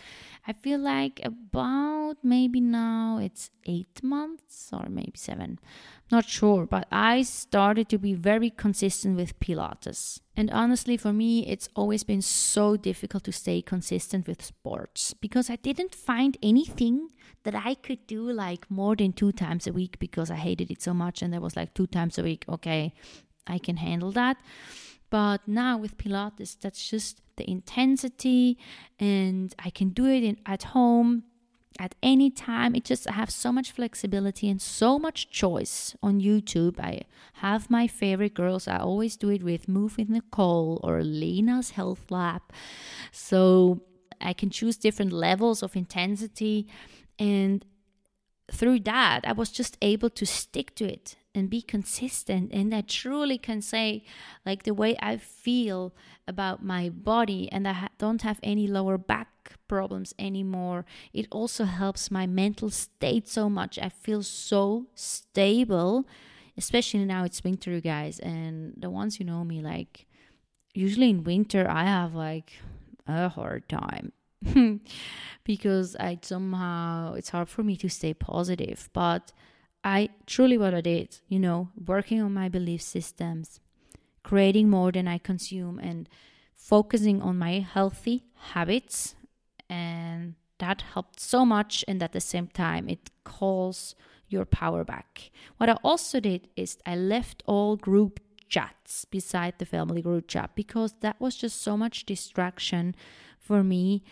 I 0.46 0.52
feel 0.52 0.80
like 0.80 1.20
about 1.24 2.18
maybe 2.22 2.60
now 2.60 3.18
it's 3.22 3.50
eight 3.66 4.02
months 4.02 4.70
or 4.72 4.88
maybe 4.88 5.12
seven 5.14 5.58
not 6.10 6.28
sure, 6.28 6.66
but 6.66 6.86
I 6.90 7.22
started 7.22 7.88
to 7.90 7.98
be 7.98 8.14
very 8.14 8.50
consistent 8.50 9.16
with 9.16 9.38
Pilates. 9.40 10.20
And 10.36 10.50
honestly, 10.50 10.96
for 10.96 11.12
me, 11.12 11.46
it's 11.46 11.68
always 11.74 12.04
been 12.04 12.22
so 12.22 12.76
difficult 12.76 13.24
to 13.24 13.32
stay 13.32 13.60
consistent 13.60 14.26
with 14.26 14.42
sports 14.42 15.14
because 15.14 15.50
I 15.50 15.56
didn't 15.56 15.94
find 15.94 16.36
anything 16.42 17.08
that 17.44 17.54
I 17.54 17.74
could 17.74 18.06
do 18.06 18.30
like 18.30 18.70
more 18.70 18.96
than 18.96 19.12
two 19.12 19.32
times 19.32 19.66
a 19.66 19.72
week 19.72 19.98
because 19.98 20.30
I 20.30 20.36
hated 20.36 20.70
it 20.70 20.82
so 20.82 20.94
much. 20.94 21.22
And 21.22 21.32
there 21.32 21.40
was 21.40 21.56
like 21.56 21.74
two 21.74 21.86
times 21.86 22.18
a 22.18 22.22
week, 22.22 22.44
okay, 22.48 22.94
I 23.46 23.58
can 23.58 23.76
handle 23.76 24.12
that. 24.12 24.38
But 25.10 25.46
now 25.46 25.78
with 25.78 25.96
Pilates, 25.96 26.56
that's 26.60 26.88
just 26.88 27.20
the 27.36 27.48
intensity, 27.48 28.58
and 28.98 29.54
I 29.58 29.70
can 29.70 29.90
do 29.90 30.06
it 30.06 30.22
in, 30.22 30.38
at 30.44 30.64
home 30.64 31.24
at 31.78 31.94
any 32.02 32.30
time. 32.30 32.74
It 32.74 32.84
just 32.84 33.08
I 33.08 33.12
have 33.12 33.30
so 33.30 33.52
much 33.52 33.72
flexibility 33.72 34.48
and 34.48 34.60
so 34.60 34.98
much 34.98 35.30
choice 35.30 35.96
on 36.02 36.20
YouTube. 36.20 36.80
I 36.80 37.02
have 37.34 37.70
my 37.70 37.86
favorite 37.86 38.34
girls. 38.34 38.66
I 38.66 38.78
always 38.78 39.16
do 39.16 39.30
it 39.30 39.42
with 39.42 39.68
Move 39.68 39.96
with 39.96 40.08
Nicole 40.08 40.80
or 40.82 41.02
Lena's 41.02 41.70
Health 41.70 42.10
Lab. 42.10 42.42
So 43.12 43.82
I 44.20 44.32
can 44.32 44.50
choose 44.50 44.76
different 44.76 45.12
levels 45.12 45.62
of 45.62 45.76
intensity 45.76 46.66
and 47.18 47.64
through 48.50 48.80
that 48.80 49.20
I 49.24 49.32
was 49.32 49.50
just 49.50 49.76
able 49.82 50.10
to 50.10 50.26
stick 50.26 50.74
to 50.76 50.84
it 50.84 51.16
and 51.34 51.50
be 51.50 51.62
consistent. 51.62 52.50
And 52.52 52.74
I 52.74 52.80
truly 52.80 53.38
can 53.38 53.62
say 53.62 54.04
like 54.44 54.62
the 54.62 54.74
way 54.74 54.96
I 55.00 55.16
feel 55.18 55.94
about 56.26 56.64
my 56.64 56.88
body 56.88 57.50
and 57.52 57.68
I 57.68 57.72
ha- 57.72 57.88
don't 57.98 58.22
have 58.22 58.40
any 58.42 58.66
lower 58.66 58.98
back 58.98 59.28
problems 59.68 60.14
anymore. 60.18 60.84
It 61.12 61.26
also 61.30 61.64
helps 61.64 62.10
my 62.10 62.26
mental 62.26 62.70
state 62.70 63.28
so 63.28 63.48
much. 63.48 63.78
I 63.78 63.88
feel 63.88 64.22
so 64.22 64.86
stable 64.94 66.06
especially 66.56 67.04
now 67.04 67.22
it's 67.24 67.44
winter 67.44 67.80
guys. 67.80 68.18
And 68.18 68.74
the 68.76 68.90
ones 68.90 69.16
who 69.16 69.24
know 69.24 69.44
me 69.44 69.62
like 69.62 70.06
usually 70.74 71.10
in 71.10 71.22
winter 71.22 71.66
I 71.70 71.84
have 71.84 72.14
like 72.14 72.54
a 73.06 73.28
hard 73.28 73.68
time 73.68 74.12
because 75.44 75.96
I 75.96 76.18
somehow 76.22 77.14
it's 77.14 77.30
hard 77.30 77.48
for 77.48 77.62
me 77.62 77.76
to 77.76 77.88
stay 77.88 78.14
positive 78.14 78.88
but 78.92 79.32
I 79.84 80.10
truly 80.26 80.58
what 80.58 80.74
I 80.74 80.80
did, 80.80 81.18
you 81.28 81.38
know, 81.38 81.70
working 81.86 82.20
on 82.20 82.34
my 82.34 82.48
belief 82.48 82.82
systems, 82.82 83.60
creating 84.22 84.68
more 84.68 84.92
than 84.92 85.06
I 85.06 85.18
consume, 85.18 85.78
and 85.78 86.08
focusing 86.54 87.22
on 87.22 87.38
my 87.38 87.60
healthy 87.60 88.24
habits. 88.52 89.14
And 89.70 90.34
that 90.58 90.82
helped 90.82 91.20
so 91.20 91.44
much. 91.44 91.84
And 91.86 92.02
at 92.02 92.12
the 92.12 92.20
same 92.20 92.48
time, 92.48 92.88
it 92.88 93.10
calls 93.24 93.94
your 94.28 94.44
power 94.44 94.84
back. 94.84 95.30
What 95.56 95.70
I 95.70 95.76
also 95.84 96.20
did 96.20 96.48
is 96.56 96.78
I 96.84 96.96
left 96.96 97.42
all 97.46 97.76
group 97.76 98.20
chats 98.48 99.04
beside 99.04 99.54
the 99.58 99.66
family 99.66 100.02
group 100.02 100.26
chat 100.26 100.50
because 100.54 100.94
that 101.00 101.20
was 101.20 101.36
just 101.36 101.62
so 101.62 101.76
much 101.76 102.04
distraction 102.04 102.94
for 103.38 103.62
me 103.62 104.02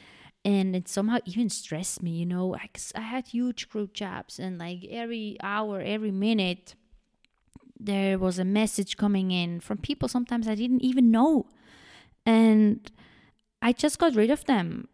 and 0.47 0.77
it 0.77 0.87
somehow 0.87 1.19
even 1.27 1.51
stressed 1.51 2.03
me 2.03 2.13
you 2.13 2.25
know 2.25 2.55
I, 2.55 2.71
I 2.95 3.01
had 3.01 3.27
huge 3.27 3.69
group 3.69 3.93
chats 3.93 4.39
and 4.39 4.59
like 4.59 4.87
every 4.89 5.37
hour 5.43 5.83
every 5.85 6.13
minute 6.13 6.77
there 7.79 8.19
was 8.19 8.39
a 8.39 8.45
message 8.45 8.97
coming 8.97 9.33
in 9.33 9.61
from 9.61 9.79
people 9.79 10.09
sometimes 10.09 10.49
i 10.49 10.55
didn't 10.55 10.83
even 10.83 11.11
know. 11.11 11.47
And 12.25 12.91
i 13.61 13.73
just 13.73 13.99
got 13.99 14.15
rid 14.15 14.31
of 14.31 14.45
them. 14.47 14.89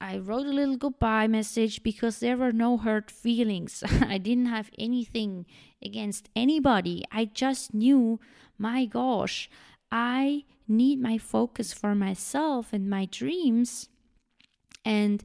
I 0.00 0.18
wrote 0.18 0.46
a 0.46 0.52
little 0.52 0.76
goodbye 0.76 1.28
message 1.28 1.82
because 1.82 2.18
there 2.18 2.36
were 2.36 2.52
no 2.52 2.76
hurt 2.76 3.10
feelings. 3.10 3.84
I 4.00 4.18
didn't 4.18 4.46
have 4.46 4.70
anything 4.78 5.46
against 5.84 6.28
anybody. 6.34 7.04
I 7.12 7.26
just 7.26 7.72
knew 7.74 8.20
my 8.58 8.84
gosh 8.84 9.50
i 9.90 10.44
need 10.68 11.00
my 11.00 11.18
focus 11.18 11.72
for 11.72 11.94
myself 11.94 12.72
and 12.72 12.88
my 12.88 13.04
dreams 13.06 13.88
and 14.84 15.24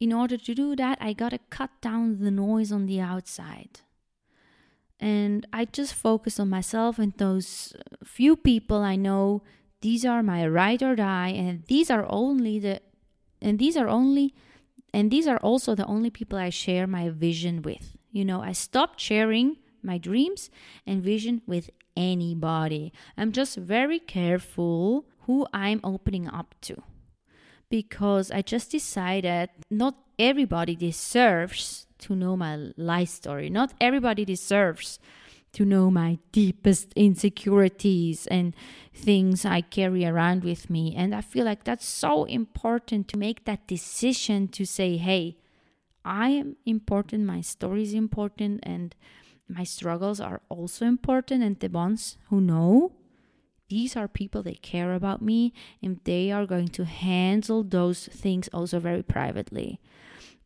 in 0.00 0.12
order 0.12 0.36
to 0.36 0.54
do 0.54 0.76
that, 0.76 0.98
I 1.00 1.12
got 1.12 1.30
to 1.30 1.38
cut 1.50 1.70
down 1.80 2.18
the 2.18 2.30
noise 2.30 2.72
on 2.72 2.86
the 2.86 3.00
outside. 3.00 3.80
And 5.00 5.46
I 5.52 5.64
just 5.64 5.94
focus 5.94 6.40
on 6.40 6.48
myself 6.50 6.98
and 6.98 7.12
those 7.16 7.74
uh, 7.78 8.04
few 8.04 8.36
people 8.36 8.78
I 8.82 8.96
know. 8.96 9.42
These 9.80 10.04
are 10.04 10.22
my 10.22 10.46
ride 10.46 10.82
or 10.82 10.96
die, 10.96 11.28
and 11.28 11.64
these 11.66 11.90
are 11.90 12.06
only 12.08 12.58
the, 12.58 12.80
and 13.42 13.58
these 13.58 13.76
are 13.76 13.88
only, 13.88 14.34
and 14.94 15.10
these 15.10 15.26
are 15.26 15.36
also 15.38 15.74
the 15.74 15.84
only 15.86 16.10
people 16.10 16.38
I 16.38 16.48
share 16.48 16.86
my 16.86 17.10
vision 17.10 17.60
with. 17.60 17.96
You 18.10 18.24
know, 18.24 18.40
I 18.40 18.52
stopped 18.52 18.98
sharing 18.98 19.56
my 19.82 19.98
dreams 19.98 20.48
and 20.86 21.02
vision 21.02 21.42
with 21.46 21.68
anybody. 21.96 22.92
I'm 23.16 23.32
just 23.32 23.58
very 23.58 23.98
careful 23.98 25.04
who 25.26 25.46
I'm 25.52 25.80
opening 25.84 26.28
up 26.28 26.54
to 26.62 26.82
because 27.68 28.30
I 28.30 28.42
just 28.42 28.70
decided 28.70 29.50
not 29.70 29.94
everybody 30.18 30.76
deserves 30.76 31.86
to 31.98 32.14
know 32.14 32.36
my 32.36 32.70
life 32.76 33.08
story. 33.08 33.50
Not 33.50 33.72
everybody 33.80 34.24
deserves 34.24 34.98
to 35.54 35.64
know 35.64 35.90
my 35.90 36.18
deepest 36.32 36.92
insecurities 36.94 38.26
and 38.26 38.54
things 38.92 39.44
I 39.44 39.60
carry 39.60 40.04
around 40.04 40.44
with 40.44 40.68
me. 40.68 40.94
And 40.96 41.14
I 41.14 41.20
feel 41.20 41.44
like 41.44 41.64
that's 41.64 41.86
so 41.86 42.24
important 42.24 43.08
to 43.08 43.18
make 43.18 43.44
that 43.44 43.66
decision 43.66 44.48
to 44.48 44.64
say, 44.64 44.96
hey, 44.96 45.36
I 46.04 46.30
am 46.30 46.56
important, 46.66 47.24
my 47.24 47.40
story 47.40 47.82
is 47.82 47.94
important, 47.94 48.60
and 48.64 48.94
my 49.48 49.64
struggles 49.64 50.20
are 50.20 50.42
also 50.48 50.84
important. 50.84 51.42
And 51.42 51.58
the 51.58 51.68
ones 51.68 52.18
who 52.28 52.40
know 52.40 52.92
these 53.68 53.96
are 53.96 54.08
people 54.08 54.42
that 54.42 54.62
care 54.62 54.94
about 54.94 55.22
me 55.22 55.52
and 55.82 56.00
they 56.04 56.30
are 56.30 56.46
going 56.46 56.68
to 56.68 56.84
handle 56.84 57.62
those 57.62 58.06
things 58.08 58.48
also 58.52 58.78
very 58.78 59.02
privately. 59.02 59.80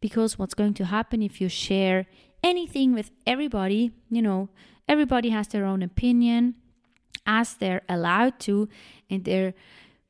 Because 0.01 0.39
what's 0.39 0.55
going 0.55 0.75
to 0.75 0.85
happen 0.85 1.23
if 1.23 1.41
you 1.41 1.49
share 1.49 2.07
anything 2.43 2.95
with 2.95 3.11
everybody, 3.27 3.91
you 4.11 4.23
know, 4.23 4.49
everybody 4.89 5.31
has 5.31 5.49
their 5.49 5.65
own 5.65 5.83
opinion 5.83 6.55
as 7.27 7.55
they're 7.55 7.83
allowed 7.89 8.39
to, 8.41 8.69
and 9.11 9.25
they're 9.25 9.55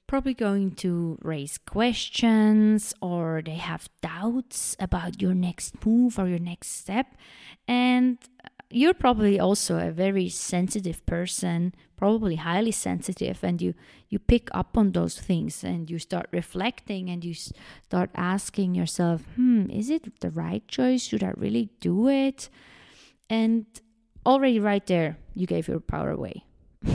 probably 0.06 0.34
going 0.34 0.70
to 0.70 1.18
raise 1.22 1.58
questions 1.58 2.94
or 3.02 3.42
they 3.44 3.56
have 3.56 3.88
doubts 4.00 4.74
about 4.80 5.20
your 5.20 5.34
next 5.34 5.84
move 5.84 6.18
or 6.18 6.28
your 6.28 6.38
next 6.38 6.68
step. 6.68 7.14
And 7.66 8.18
you're 8.70 8.94
probably 8.94 9.40
also 9.40 9.78
a 9.78 9.90
very 9.90 10.28
sensitive 10.28 11.04
person 11.06 11.72
probably 11.98 12.36
highly 12.36 12.70
sensitive 12.70 13.42
and 13.42 13.60
you 13.60 13.74
you 14.08 14.18
pick 14.18 14.48
up 14.52 14.78
on 14.78 14.92
those 14.92 15.18
things 15.18 15.64
and 15.64 15.90
you 15.90 15.98
start 15.98 16.26
reflecting 16.32 17.10
and 17.10 17.24
you 17.24 17.34
start 17.34 18.08
asking 18.14 18.74
yourself 18.74 19.22
hmm 19.34 19.68
is 19.68 19.90
it 19.90 20.20
the 20.20 20.30
right 20.30 20.66
choice? 20.68 21.02
Should 21.02 21.24
i 21.24 21.32
really 21.36 21.70
do 21.80 22.08
it? 22.08 22.48
And 23.28 23.66
already 24.24 24.60
right 24.60 24.86
there 24.86 25.18
you 25.34 25.46
gave 25.46 25.68
your 25.68 25.80
power 25.80 26.10
away. 26.10 26.44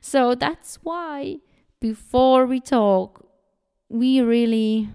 So 0.00 0.34
that's 0.34 0.76
why 0.82 1.38
before 1.80 2.46
we 2.46 2.60
talk 2.60 3.26
we 3.88 4.20
really 4.20 4.88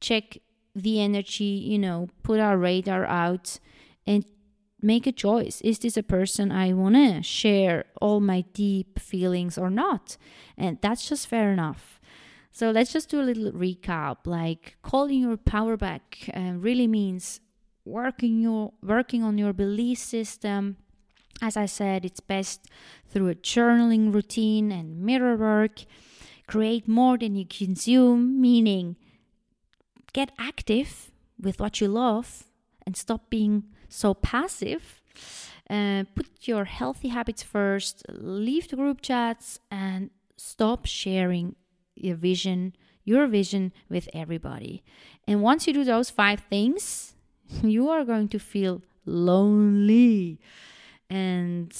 check 0.00 0.38
the 0.74 1.00
energy 1.00 1.44
you 1.44 1.78
know 1.78 2.08
put 2.22 2.40
our 2.40 2.56
radar 2.56 3.04
out 3.04 3.58
and 4.06 4.24
make 4.82 5.06
a 5.06 5.12
choice. 5.12 5.60
Is 5.62 5.78
this 5.78 5.96
a 5.96 6.02
person 6.02 6.50
I 6.50 6.72
want 6.72 6.94
to 6.94 7.22
share 7.22 7.84
all 8.00 8.20
my 8.20 8.42
deep 8.52 8.98
feelings 8.98 9.58
or 9.58 9.70
not? 9.70 10.16
And 10.56 10.78
that's 10.80 11.08
just 11.08 11.26
fair 11.26 11.52
enough. 11.52 12.00
So 12.52 12.70
let's 12.70 12.92
just 12.92 13.08
do 13.10 13.20
a 13.20 13.22
little 13.22 13.52
recap. 13.52 14.26
Like 14.26 14.76
calling 14.82 15.20
your 15.20 15.36
power 15.36 15.76
back 15.76 16.28
uh, 16.34 16.54
really 16.56 16.86
means 16.86 17.40
working 17.84 18.40
your 18.40 18.72
working 18.82 19.22
on 19.22 19.38
your 19.38 19.52
belief 19.52 19.98
system. 19.98 20.76
As 21.42 21.56
I 21.56 21.66
said, 21.66 22.04
it's 22.04 22.20
best 22.20 22.66
through 23.08 23.28
a 23.28 23.34
journaling 23.34 24.12
routine 24.12 24.70
and 24.70 25.00
mirror 25.00 25.36
work. 25.36 25.84
Create 26.46 26.88
more 26.88 27.16
than 27.16 27.36
you 27.36 27.46
consume, 27.46 28.40
meaning 28.40 28.96
get 30.12 30.32
active 30.38 31.12
with 31.40 31.60
what 31.60 31.80
you 31.80 31.88
love 31.88 32.49
and 32.90 32.96
stop 32.96 33.30
being 33.30 33.62
so 33.88 34.14
passive. 34.14 35.00
Uh, 35.70 36.02
put 36.16 36.26
your 36.42 36.64
healthy 36.64 37.08
habits 37.08 37.40
first, 37.40 38.02
leave 38.08 38.66
the 38.66 38.74
group 38.74 39.00
chats, 39.00 39.60
and 39.70 40.10
stop 40.36 40.86
sharing 40.86 41.54
your 41.94 42.16
vision, 42.16 42.74
your 43.04 43.28
vision 43.28 43.72
with 43.88 44.08
everybody. 44.12 44.82
And 45.28 45.40
once 45.40 45.68
you 45.68 45.72
do 45.72 45.84
those 45.84 46.10
five 46.10 46.40
things, 46.50 47.14
you 47.62 47.88
are 47.90 48.04
going 48.04 48.28
to 48.30 48.40
feel 48.40 48.82
lonely. 49.06 50.40
And 51.08 51.72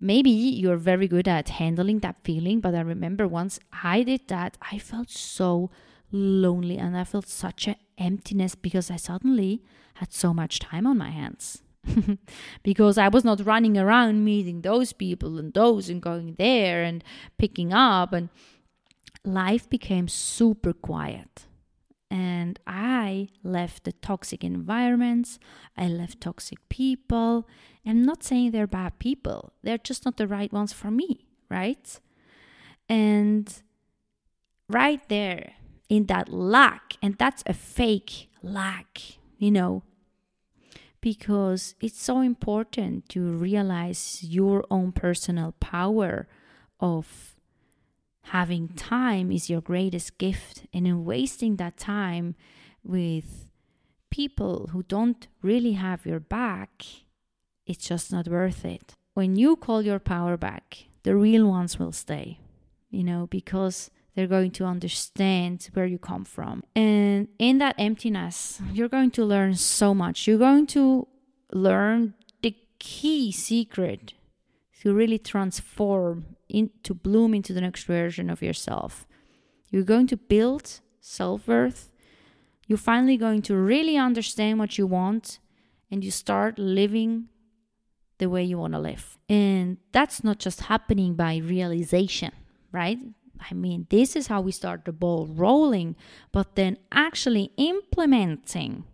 maybe 0.00 0.30
you're 0.30 0.78
very 0.78 1.06
good 1.06 1.28
at 1.28 1.50
handling 1.50 1.98
that 1.98 2.24
feeling, 2.24 2.60
but 2.60 2.74
I 2.74 2.80
remember 2.80 3.28
once 3.28 3.60
I 3.70 4.04
did 4.04 4.22
that, 4.28 4.56
I 4.72 4.78
felt 4.78 5.10
so 5.10 5.70
lonely 6.10 6.78
and 6.78 6.96
I 6.96 7.04
felt 7.04 7.28
such 7.28 7.68
an 7.68 7.76
emptiness 8.00 8.54
because 8.54 8.90
I 8.90 8.96
suddenly 8.96 9.62
had 9.94 10.12
so 10.12 10.34
much 10.34 10.58
time 10.58 10.86
on 10.86 10.98
my 10.98 11.10
hands. 11.10 11.62
because 12.62 12.98
I 12.98 13.08
was 13.08 13.24
not 13.24 13.46
running 13.46 13.78
around 13.78 14.24
meeting 14.24 14.62
those 14.62 14.92
people 14.92 15.38
and 15.38 15.52
those 15.54 15.88
and 15.88 16.02
going 16.02 16.34
there 16.38 16.82
and 16.82 17.02
picking 17.38 17.72
up 17.72 18.12
and 18.12 18.28
life 19.24 19.68
became 19.68 20.08
super 20.08 20.72
quiet. 20.72 21.46
And 22.10 22.58
I 22.66 23.28
left 23.44 23.84
the 23.84 23.92
toxic 23.92 24.42
environments, 24.42 25.38
I 25.76 25.86
left 25.86 26.20
toxic 26.20 26.58
people. 26.68 27.46
I'm 27.86 28.04
not 28.04 28.24
saying 28.24 28.50
they're 28.50 28.66
bad 28.66 28.98
people, 28.98 29.52
they're 29.62 29.78
just 29.78 30.04
not 30.04 30.16
the 30.16 30.26
right 30.26 30.52
ones 30.52 30.72
for 30.72 30.90
me, 30.90 31.26
right? 31.48 32.00
And 32.88 33.62
right 34.68 35.00
there 35.08 35.54
in 35.90 36.06
that 36.06 36.28
lack, 36.32 36.94
and 37.02 37.18
that's 37.18 37.42
a 37.46 37.52
fake 37.52 38.30
lack, 38.42 39.02
you 39.36 39.50
know, 39.50 39.82
because 41.00 41.74
it's 41.80 42.00
so 42.00 42.20
important 42.20 43.08
to 43.08 43.20
realize 43.20 44.20
your 44.22 44.64
own 44.70 44.92
personal 44.92 45.52
power 45.58 46.28
of 46.78 47.34
having 48.24 48.68
time 48.68 49.32
is 49.32 49.50
your 49.50 49.60
greatest 49.60 50.16
gift 50.16 50.62
and 50.72 50.86
in 50.86 51.04
wasting 51.04 51.56
that 51.56 51.76
time 51.76 52.36
with 52.84 53.50
people 54.10 54.70
who 54.72 54.84
don't 54.84 55.26
really 55.42 55.72
have 55.72 56.06
your 56.06 56.20
back 56.20 56.84
it's 57.66 57.86
just 57.86 58.10
not 58.10 58.26
worth 58.26 58.64
it. 58.64 58.96
When 59.14 59.36
you 59.36 59.54
call 59.54 59.82
your 59.82 59.98
power 59.98 60.36
back 60.36 60.86
the 61.02 61.16
real 61.16 61.48
ones 61.48 61.78
will 61.78 61.92
stay 61.92 62.38
you 62.90 63.02
know 63.02 63.26
because 63.26 63.90
they're 64.14 64.26
going 64.26 64.50
to 64.52 64.64
understand 64.64 65.68
where 65.72 65.86
you 65.86 65.98
come 65.98 66.24
from. 66.24 66.62
And 66.74 67.28
in 67.38 67.58
that 67.58 67.76
emptiness, 67.78 68.60
you're 68.72 68.88
going 68.88 69.10
to 69.12 69.24
learn 69.24 69.54
so 69.54 69.94
much. 69.94 70.26
You're 70.26 70.38
going 70.38 70.66
to 70.68 71.06
learn 71.52 72.14
the 72.42 72.54
key 72.78 73.32
secret 73.32 74.14
to 74.82 74.94
really 74.94 75.18
transform 75.18 76.36
into 76.48 76.94
bloom 76.94 77.34
into 77.34 77.52
the 77.52 77.60
next 77.60 77.84
version 77.84 78.30
of 78.30 78.42
yourself. 78.42 79.06
You're 79.70 79.84
going 79.84 80.08
to 80.08 80.16
build 80.16 80.80
self 81.00 81.46
worth. 81.46 81.90
You're 82.66 82.78
finally 82.78 83.16
going 83.16 83.42
to 83.42 83.56
really 83.56 83.96
understand 83.96 84.58
what 84.58 84.78
you 84.78 84.86
want 84.86 85.38
and 85.90 86.04
you 86.04 86.10
start 86.10 86.58
living 86.58 87.28
the 88.18 88.28
way 88.28 88.44
you 88.44 88.58
want 88.58 88.74
to 88.74 88.78
live. 88.78 89.18
And 89.28 89.78
that's 89.92 90.22
not 90.22 90.38
just 90.38 90.62
happening 90.62 91.14
by 91.14 91.38
realization, 91.38 92.32
right? 92.70 92.98
I 93.50 93.54
mean, 93.54 93.86
this 93.90 94.16
is 94.16 94.26
how 94.26 94.40
we 94.40 94.52
start 94.52 94.84
the 94.84 94.92
ball 94.92 95.26
rolling, 95.26 95.96
but 96.32 96.54
then 96.56 96.78
actually 96.92 97.52
implementing 97.56 98.84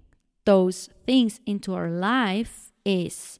those 0.44 0.88
things 1.04 1.40
into 1.46 1.74
our 1.74 1.90
life 1.90 2.72
is 2.84 3.38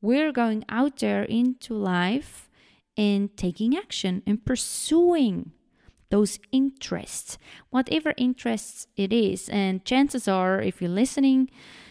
we're 0.00 0.32
going 0.32 0.64
out 0.68 0.98
there 0.98 1.22
into 1.22 1.74
life 1.74 2.50
and 2.96 3.36
taking 3.36 3.76
action 3.76 4.22
and 4.26 4.44
pursuing 4.44 5.52
those 6.10 6.38
interests, 6.52 7.38
whatever 7.70 8.14
interests 8.16 8.86
it 8.96 9.12
is. 9.12 9.48
And 9.48 9.84
chances 9.84 10.26
are, 10.26 10.60
if 10.60 10.80
you're 10.80 10.90
listening 10.90 11.50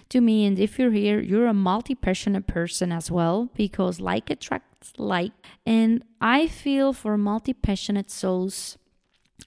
to 0.10 0.22
me 0.22 0.46
and 0.46 0.58
if 0.60 0.80
you're 0.80 0.92
here, 0.92 1.20
you're 1.20 1.48
a 1.48 1.54
multi 1.54 1.96
passionate 1.96 2.48
person 2.48 2.92
as 2.92 3.12
well 3.12 3.50
because 3.56 4.00
like 4.00 4.30
attracts 4.30 4.94
like. 4.98 5.32
And 5.66 6.04
I 6.22 6.48
feel 6.48 6.94
for 6.94 7.18
multi 7.18 7.54
passionate 7.54 8.10
souls, 8.10 8.78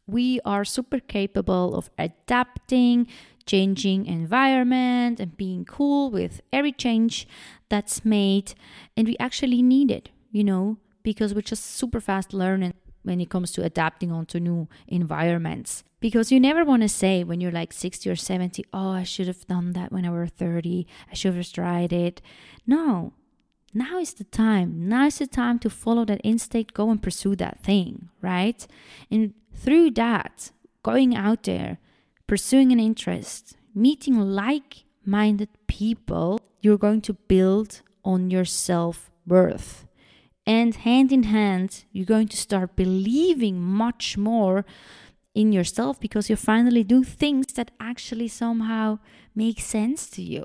we 0.06 0.40
are 0.44 0.64
super 0.64 1.00
capable 1.00 1.74
of 1.74 1.90
adapting, 1.98 3.06
changing 3.46 4.06
environment, 4.06 5.20
and 5.20 5.36
being 5.36 5.64
cool 5.64 6.10
with 6.10 6.40
every 6.52 6.72
change 6.72 7.26
that's 7.68 8.04
made. 8.04 8.54
And 8.96 9.06
we 9.06 9.16
actually 9.18 9.62
need 9.62 9.90
it, 9.90 10.10
you 10.30 10.44
know, 10.44 10.78
because 11.02 11.34
we're 11.34 11.40
just 11.42 11.64
super 11.64 12.00
fast 12.00 12.34
learning 12.34 12.74
when 13.02 13.20
it 13.20 13.30
comes 13.30 13.52
to 13.52 13.62
adapting 13.62 14.12
onto 14.12 14.38
new 14.38 14.68
environments. 14.86 15.84
Because 16.00 16.32
you 16.32 16.40
never 16.40 16.64
want 16.64 16.82
to 16.82 16.88
say 16.88 17.24
when 17.24 17.40
you're 17.40 17.50
like 17.50 17.72
60 17.72 18.08
or 18.08 18.16
70, 18.16 18.64
oh, 18.72 18.90
I 18.90 19.02
should 19.02 19.26
have 19.26 19.46
done 19.46 19.72
that 19.72 19.92
when 19.92 20.04
I 20.04 20.10
were 20.10 20.26
30. 20.26 20.86
I 21.10 21.14
should 21.14 21.34
have 21.34 21.52
tried 21.52 21.92
it. 21.92 22.22
No, 22.66 23.12
now 23.72 23.98
is 23.98 24.14
the 24.14 24.24
time. 24.24 24.88
Now 24.88 25.06
is 25.06 25.18
the 25.18 25.26
time 25.26 25.58
to 25.60 25.70
follow 25.70 26.04
that 26.06 26.20
instinct, 26.24 26.74
go 26.74 26.90
and 26.90 27.02
pursue 27.02 27.36
that 27.36 27.60
thing, 27.62 28.08
right? 28.20 28.66
And 29.10 29.34
through 29.54 29.92
that, 29.92 30.50
going 30.82 31.14
out 31.14 31.44
there, 31.44 31.78
pursuing 32.26 32.72
an 32.72 32.80
interest, 32.80 33.56
meeting 33.74 34.18
like 34.18 34.84
minded 35.04 35.50
people, 35.66 36.40
you're 36.60 36.78
going 36.78 37.00
to 37.02 37.14
build 37.14 37.82
on 38.04 38.30
your 38.30 38.44
self 38.44 39.10
worth. 39.26 39.86
And 40.50 40.74
hand 40.74 41.12
in 41.12 41.22
hand, 41.22 41.84
you're 41.92 42.04
going 42.04 42.26
to 42.26 42.36
start 42.36 42.74
believing 42.74 43.62
much 43.62 44.18
more 44.18 44.64
in 45.32 45.52
yourself 45.52 46.00
because 46.00 46.28
you 46.28 46.34
finally 46.34 46.82
do 46.82 47.04
things 47.04 47.52
that 47.52 47.70
actually 47.78 48.26
somehow 48.26 48.98
make 49.32 49.60
sense 49.60 50.10
to 50.10 50.22
you. 50.22 50.42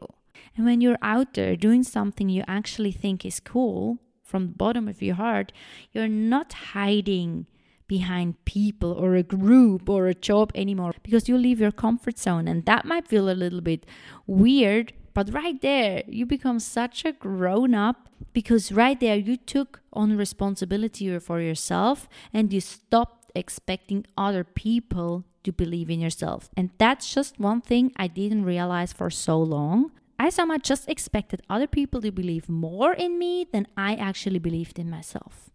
And 0.56 0.64
when 0.64 0.80
you're 0.80 1.00
out 1.02 1.34
there 1.34 1.56
doing 1.56 1.82
something 1.82 2.30
you 2.30 2.44
actually 2.48 2.92
think 2.92 3.26
is 3.26 3.40
cool 3.40 3.98
from 4.22 4.46
the 4.46 4.54
bottom 4.54 4.88
of 4.88 5.02
your 5.02 5.16
heart, 5.16 5.52
you're 5.92 6.08
not 6.08 6.54
hiding 6.54 7.48
behind 7.88 8.46
people 8.46 8.92
or 8.92 9.16
a 9.16 9.24
group 9.24 9.90
or 9.90 10.06
a 10.06 10.14
job 10.14 10.52
anymore 10.54 10.94
because 11.02 11.28
you 11.28 11.36
leave 11.36 11.60
your 11.60 11.72
comfort 11.72 12.20
zone. 12.20 12.48
And 12.48 12.64
that 12.66 12.86
might 12.86 13.08
feel 13.08 13.28
a 13.28 13.42
little 13.44 13.62
bit 13.62 13.88
weird, 14.28 14.94
but 15.16 15.34
right 15.34 15.60
there, 15.62 16.04
you 16.08 16.26
become 16.26 16.60
such 16.60 17.06
a 17.06 17.14
grown 17.14 17.74
up 17.74 18.10
because 18.34 18.72
right 18.72 19.00
there, 19.00 19.16
you 19.16 19.38
took 19.38 19.80
on 19.94 20.18
responsibility 20.18 21.18
for 21.20 21.40
yourself 21.40 22.10
and 22.34 22.52
you 22.52 22.60
stopped 22.60 23.32
expecting 23.34 24.06
other 24.18 24.44
people 24.44 25.24
to 25.46 25.54
believe 25.54 25.90
in 25.90 26.02
yourself. 26.02 26.50
And 26.58 26.72
that's 26.78 27.14
just 27.14 27.40
one 27.40 27.62
thing 27.62 27.94
I 27.96 28.08
didn't 28.08 28.44
realize 28.44 28.92
for 28.92 29.10
so 29.10 29.42
long. 29.42 29.92
I 30.20 30.30
somehow 30.30 30.58
just 30.58 30.90
expected 30.90 31.42
other 31.50 31.68
people 31.68 32.02
to 32.02 32.12
believe 32.12 32.50
more 32.50 32.92
in 32.94 33.18
me 33.18 33.48
than 33.50 33.68
I 33.78 33.96
actually 33.96 34.40
believed 34.40 34.78
in 34.78 34.90
myself. 34.90 35.50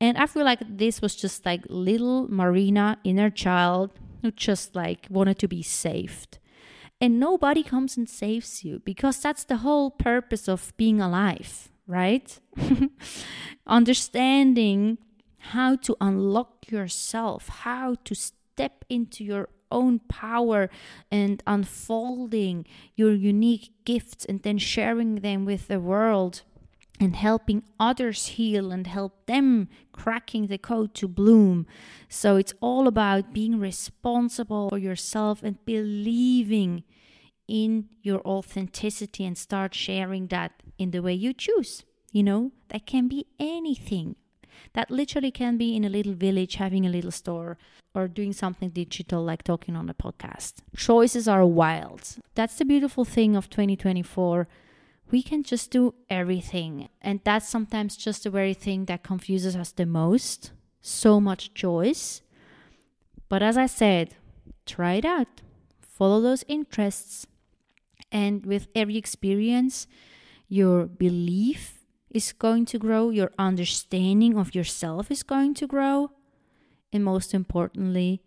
And 0.00 0.16
I 0.16 0.26
feel 0.26 0.44
like 0.44 0.60
this 0.64 1.02
was 1.02 1.16
just 1.16 1.44
like 1.44 1.64
little 1.68 2.28
Marina, 2.28 2.98
inner 3.02 3.30
child, 3.30 3.90
who 4.22 4.30
just 4.30 4.76
like 4.76 5.06
wanted 5.10 5.40
to 5.40 5.48
be 5.48 5.62
saved 5.62 6.38
and 7.02 7.18
nobody 7.18 7.64
comes 7.64 7.96
and 7.96 8.08
saves 8.08 8.64
you 8.64 8.80
because 8.84 9.20
that's 9.20 9.42
the 9.42 9.56
whole 9.56 9.90
purpose 9.90 10.48
of 10.48 10.72
being 10.76 11.00
alive, 11.00 11.68
right? 11.88 12.38
Understanding 13.66 14.98
how 15.38 15.74
to 15.74 15.96
unlock 16.00 16.70
yourself, 16.70 17.48
how 17.48 17.96
to 18.04 18.14
step 18.14 18.84
into 18.88 19.24
your 19.24 19.48
own 19.72 19.98
power 19.98 20.70
and 21.10 21.42
unfolding 21.44 22.64
your 22.94 23.12
unique 23.12 23.72
gifts 23.84 24.24
and 24.24 24.40
then 24.44 24.58
sharing 24.58 25.16
them 25.16 25.44
with 25.44 25.66
the 25.66 25.80
world 25.80 26.42
and 27.02 27.16
helping 27.16 27.64
others 27.80 28.26
heal 28.38 28.70
and 28.70 28.86
help 28.86 29.26
them 29.26 29.68
cracking 29.90 30.46
the 30.46 30.56
code 30.56 30.94
to 30.94 31.08
bloom. 31.08 31.66
So 32.08 32.36
it's 32.36 32.54
all 32.60 32.86
about 32.86 33.32
being 33.32 33.58
responsible 33.58 34.68
for 34.68 34.78
yourself 34.78 35.42
and 35.42 35.62
believing 35.64 36.84
in 37.48 37.88
your 38.02 38.20
authenticity 38.24 39.24
and 39.24 39.36
start 39.36 39.74
sharing 39.74 40.28
that 40.28 40.52
in 40.78 40.92
the 40.92 41.02
way 41.02 41.12
you 41.12 41.32
choose. 41.32 41.82
You 42.12 42.22
know, 42.22 42.52
that 42.68 42.86
can 42.86 43.08
be 43.08 43.26
anything. 43.40 44.14
That 44.74 44.88
literally 44.88 45.32
can 45.32 45.56
be 45.58 45.74
in 45.74 45.84
a 45.84 45.88
little 45.88 46.14
village 46.14 46.54
having 46.54 46.86
a 46.86 46.90
little 46.90 47.10
store 47.10 47.58
or 47.96 48.06
doing 48.06 48.32
something 48.32 48.70
digital 48.70 49.24
like 49.24 49.42
talking 49.42 49.74
on 49.74 49.88
a 49.88 49.94
podcast. 49.94 50.54
Choices 50.76 51.26
are 51.26 51.44
wild. 51.44 52.16
That's 52.36 52.56
the 52.56 52.64
beautiful 52.64 53.04
thing 53.04 53.34
of 53.34 53.50
2024 53.50 54.46
we 55.12 55.22
can 55.22 55.42
just 55.42 55.70
do 55.70 55.94
everything. 56.08 56.88
And 57.02 57.20
that's 57.22 57.48
sometimes 57.48 57.96
just 57.96 58.24
the 58.24 58.30
very 58.30 58.54
thing 58.54 58.86
that 58.86 59.04
confuses 59.04 59.54
us 59.54 59.70
the 59.70 59.86
most. 59.86 60.52
So 60.80 61.20
much 61.20 61.54
choice. 61.54 62.22
But 63.28 63.42
as 63.42 63.56
I 63.56 63.66
said, 63.66 64.16
try 64.66 64.94
it 64.94 65.04
out, 65.04 65.28
follow 65.80 66.20
those 66.20 66.44
interests. 66.48 67.26
And 68.10 68.44
with 68.44 68.66
every 68.74 68.96
experience, 68.96 69.86
your 70.48 70.86
belief 70.86 71.84
is 72.10 72.32
going 72.32 72.66
to 72.66 72.78
grow, 72.78 73.10
your 73.10 73.30
understanding 73.38 74.36
of 74.36 74.54
yourself 74.54 75.10
is 75.10 75.22
going 75.22 75.54
to 75.54 75.66
grow. 75.66 76.10
And 76.92 77.04
most 77.04 77.32
importantly, 77.32 78.22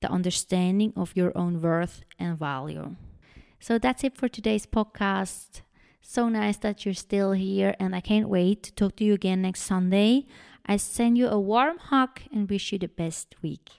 the 0.00 0.10
understanding 0.10 0.92
of 0.96 1.16
your 1.16 1.36
own 1.36 1.60
worth 1.60 2.02
and 2.18 2.38
value. 2.38 2.94
So 3.58 3.78
that's 3.78 4.04
it 4.04 4.16
for 4.16 4.28
today's 4.28 4.66
podcast. 4.66 5.62
So 6.06 6.28
nice 6.28 6.58
that 6.58 6.84
you're 6.84 6.94
still 6.94 7.32
here, 7.32 7.74
and 7.80 7.96
I 7.96 8.00
can't 8.00 8.28
wait 8.28 8.62
to 8.64 8.72
talk 8.74 8.96
to 8.96 9.04
you 9.04 9.14
again 9.14 9.40
next 9.40 9.62
Sunday. 9.62 10.26
I 10.66 10.76
send 10.76 11.16
you 11.16 11.28
a 11.28 11.40
warm 11.40 11.78
hug 11.78 12.20
and 12.30 12.48
wish 12.48 12.72
you 12.72 12.78
the 12.78 12.88
best 12.88 13.34
week. 13.42 13.70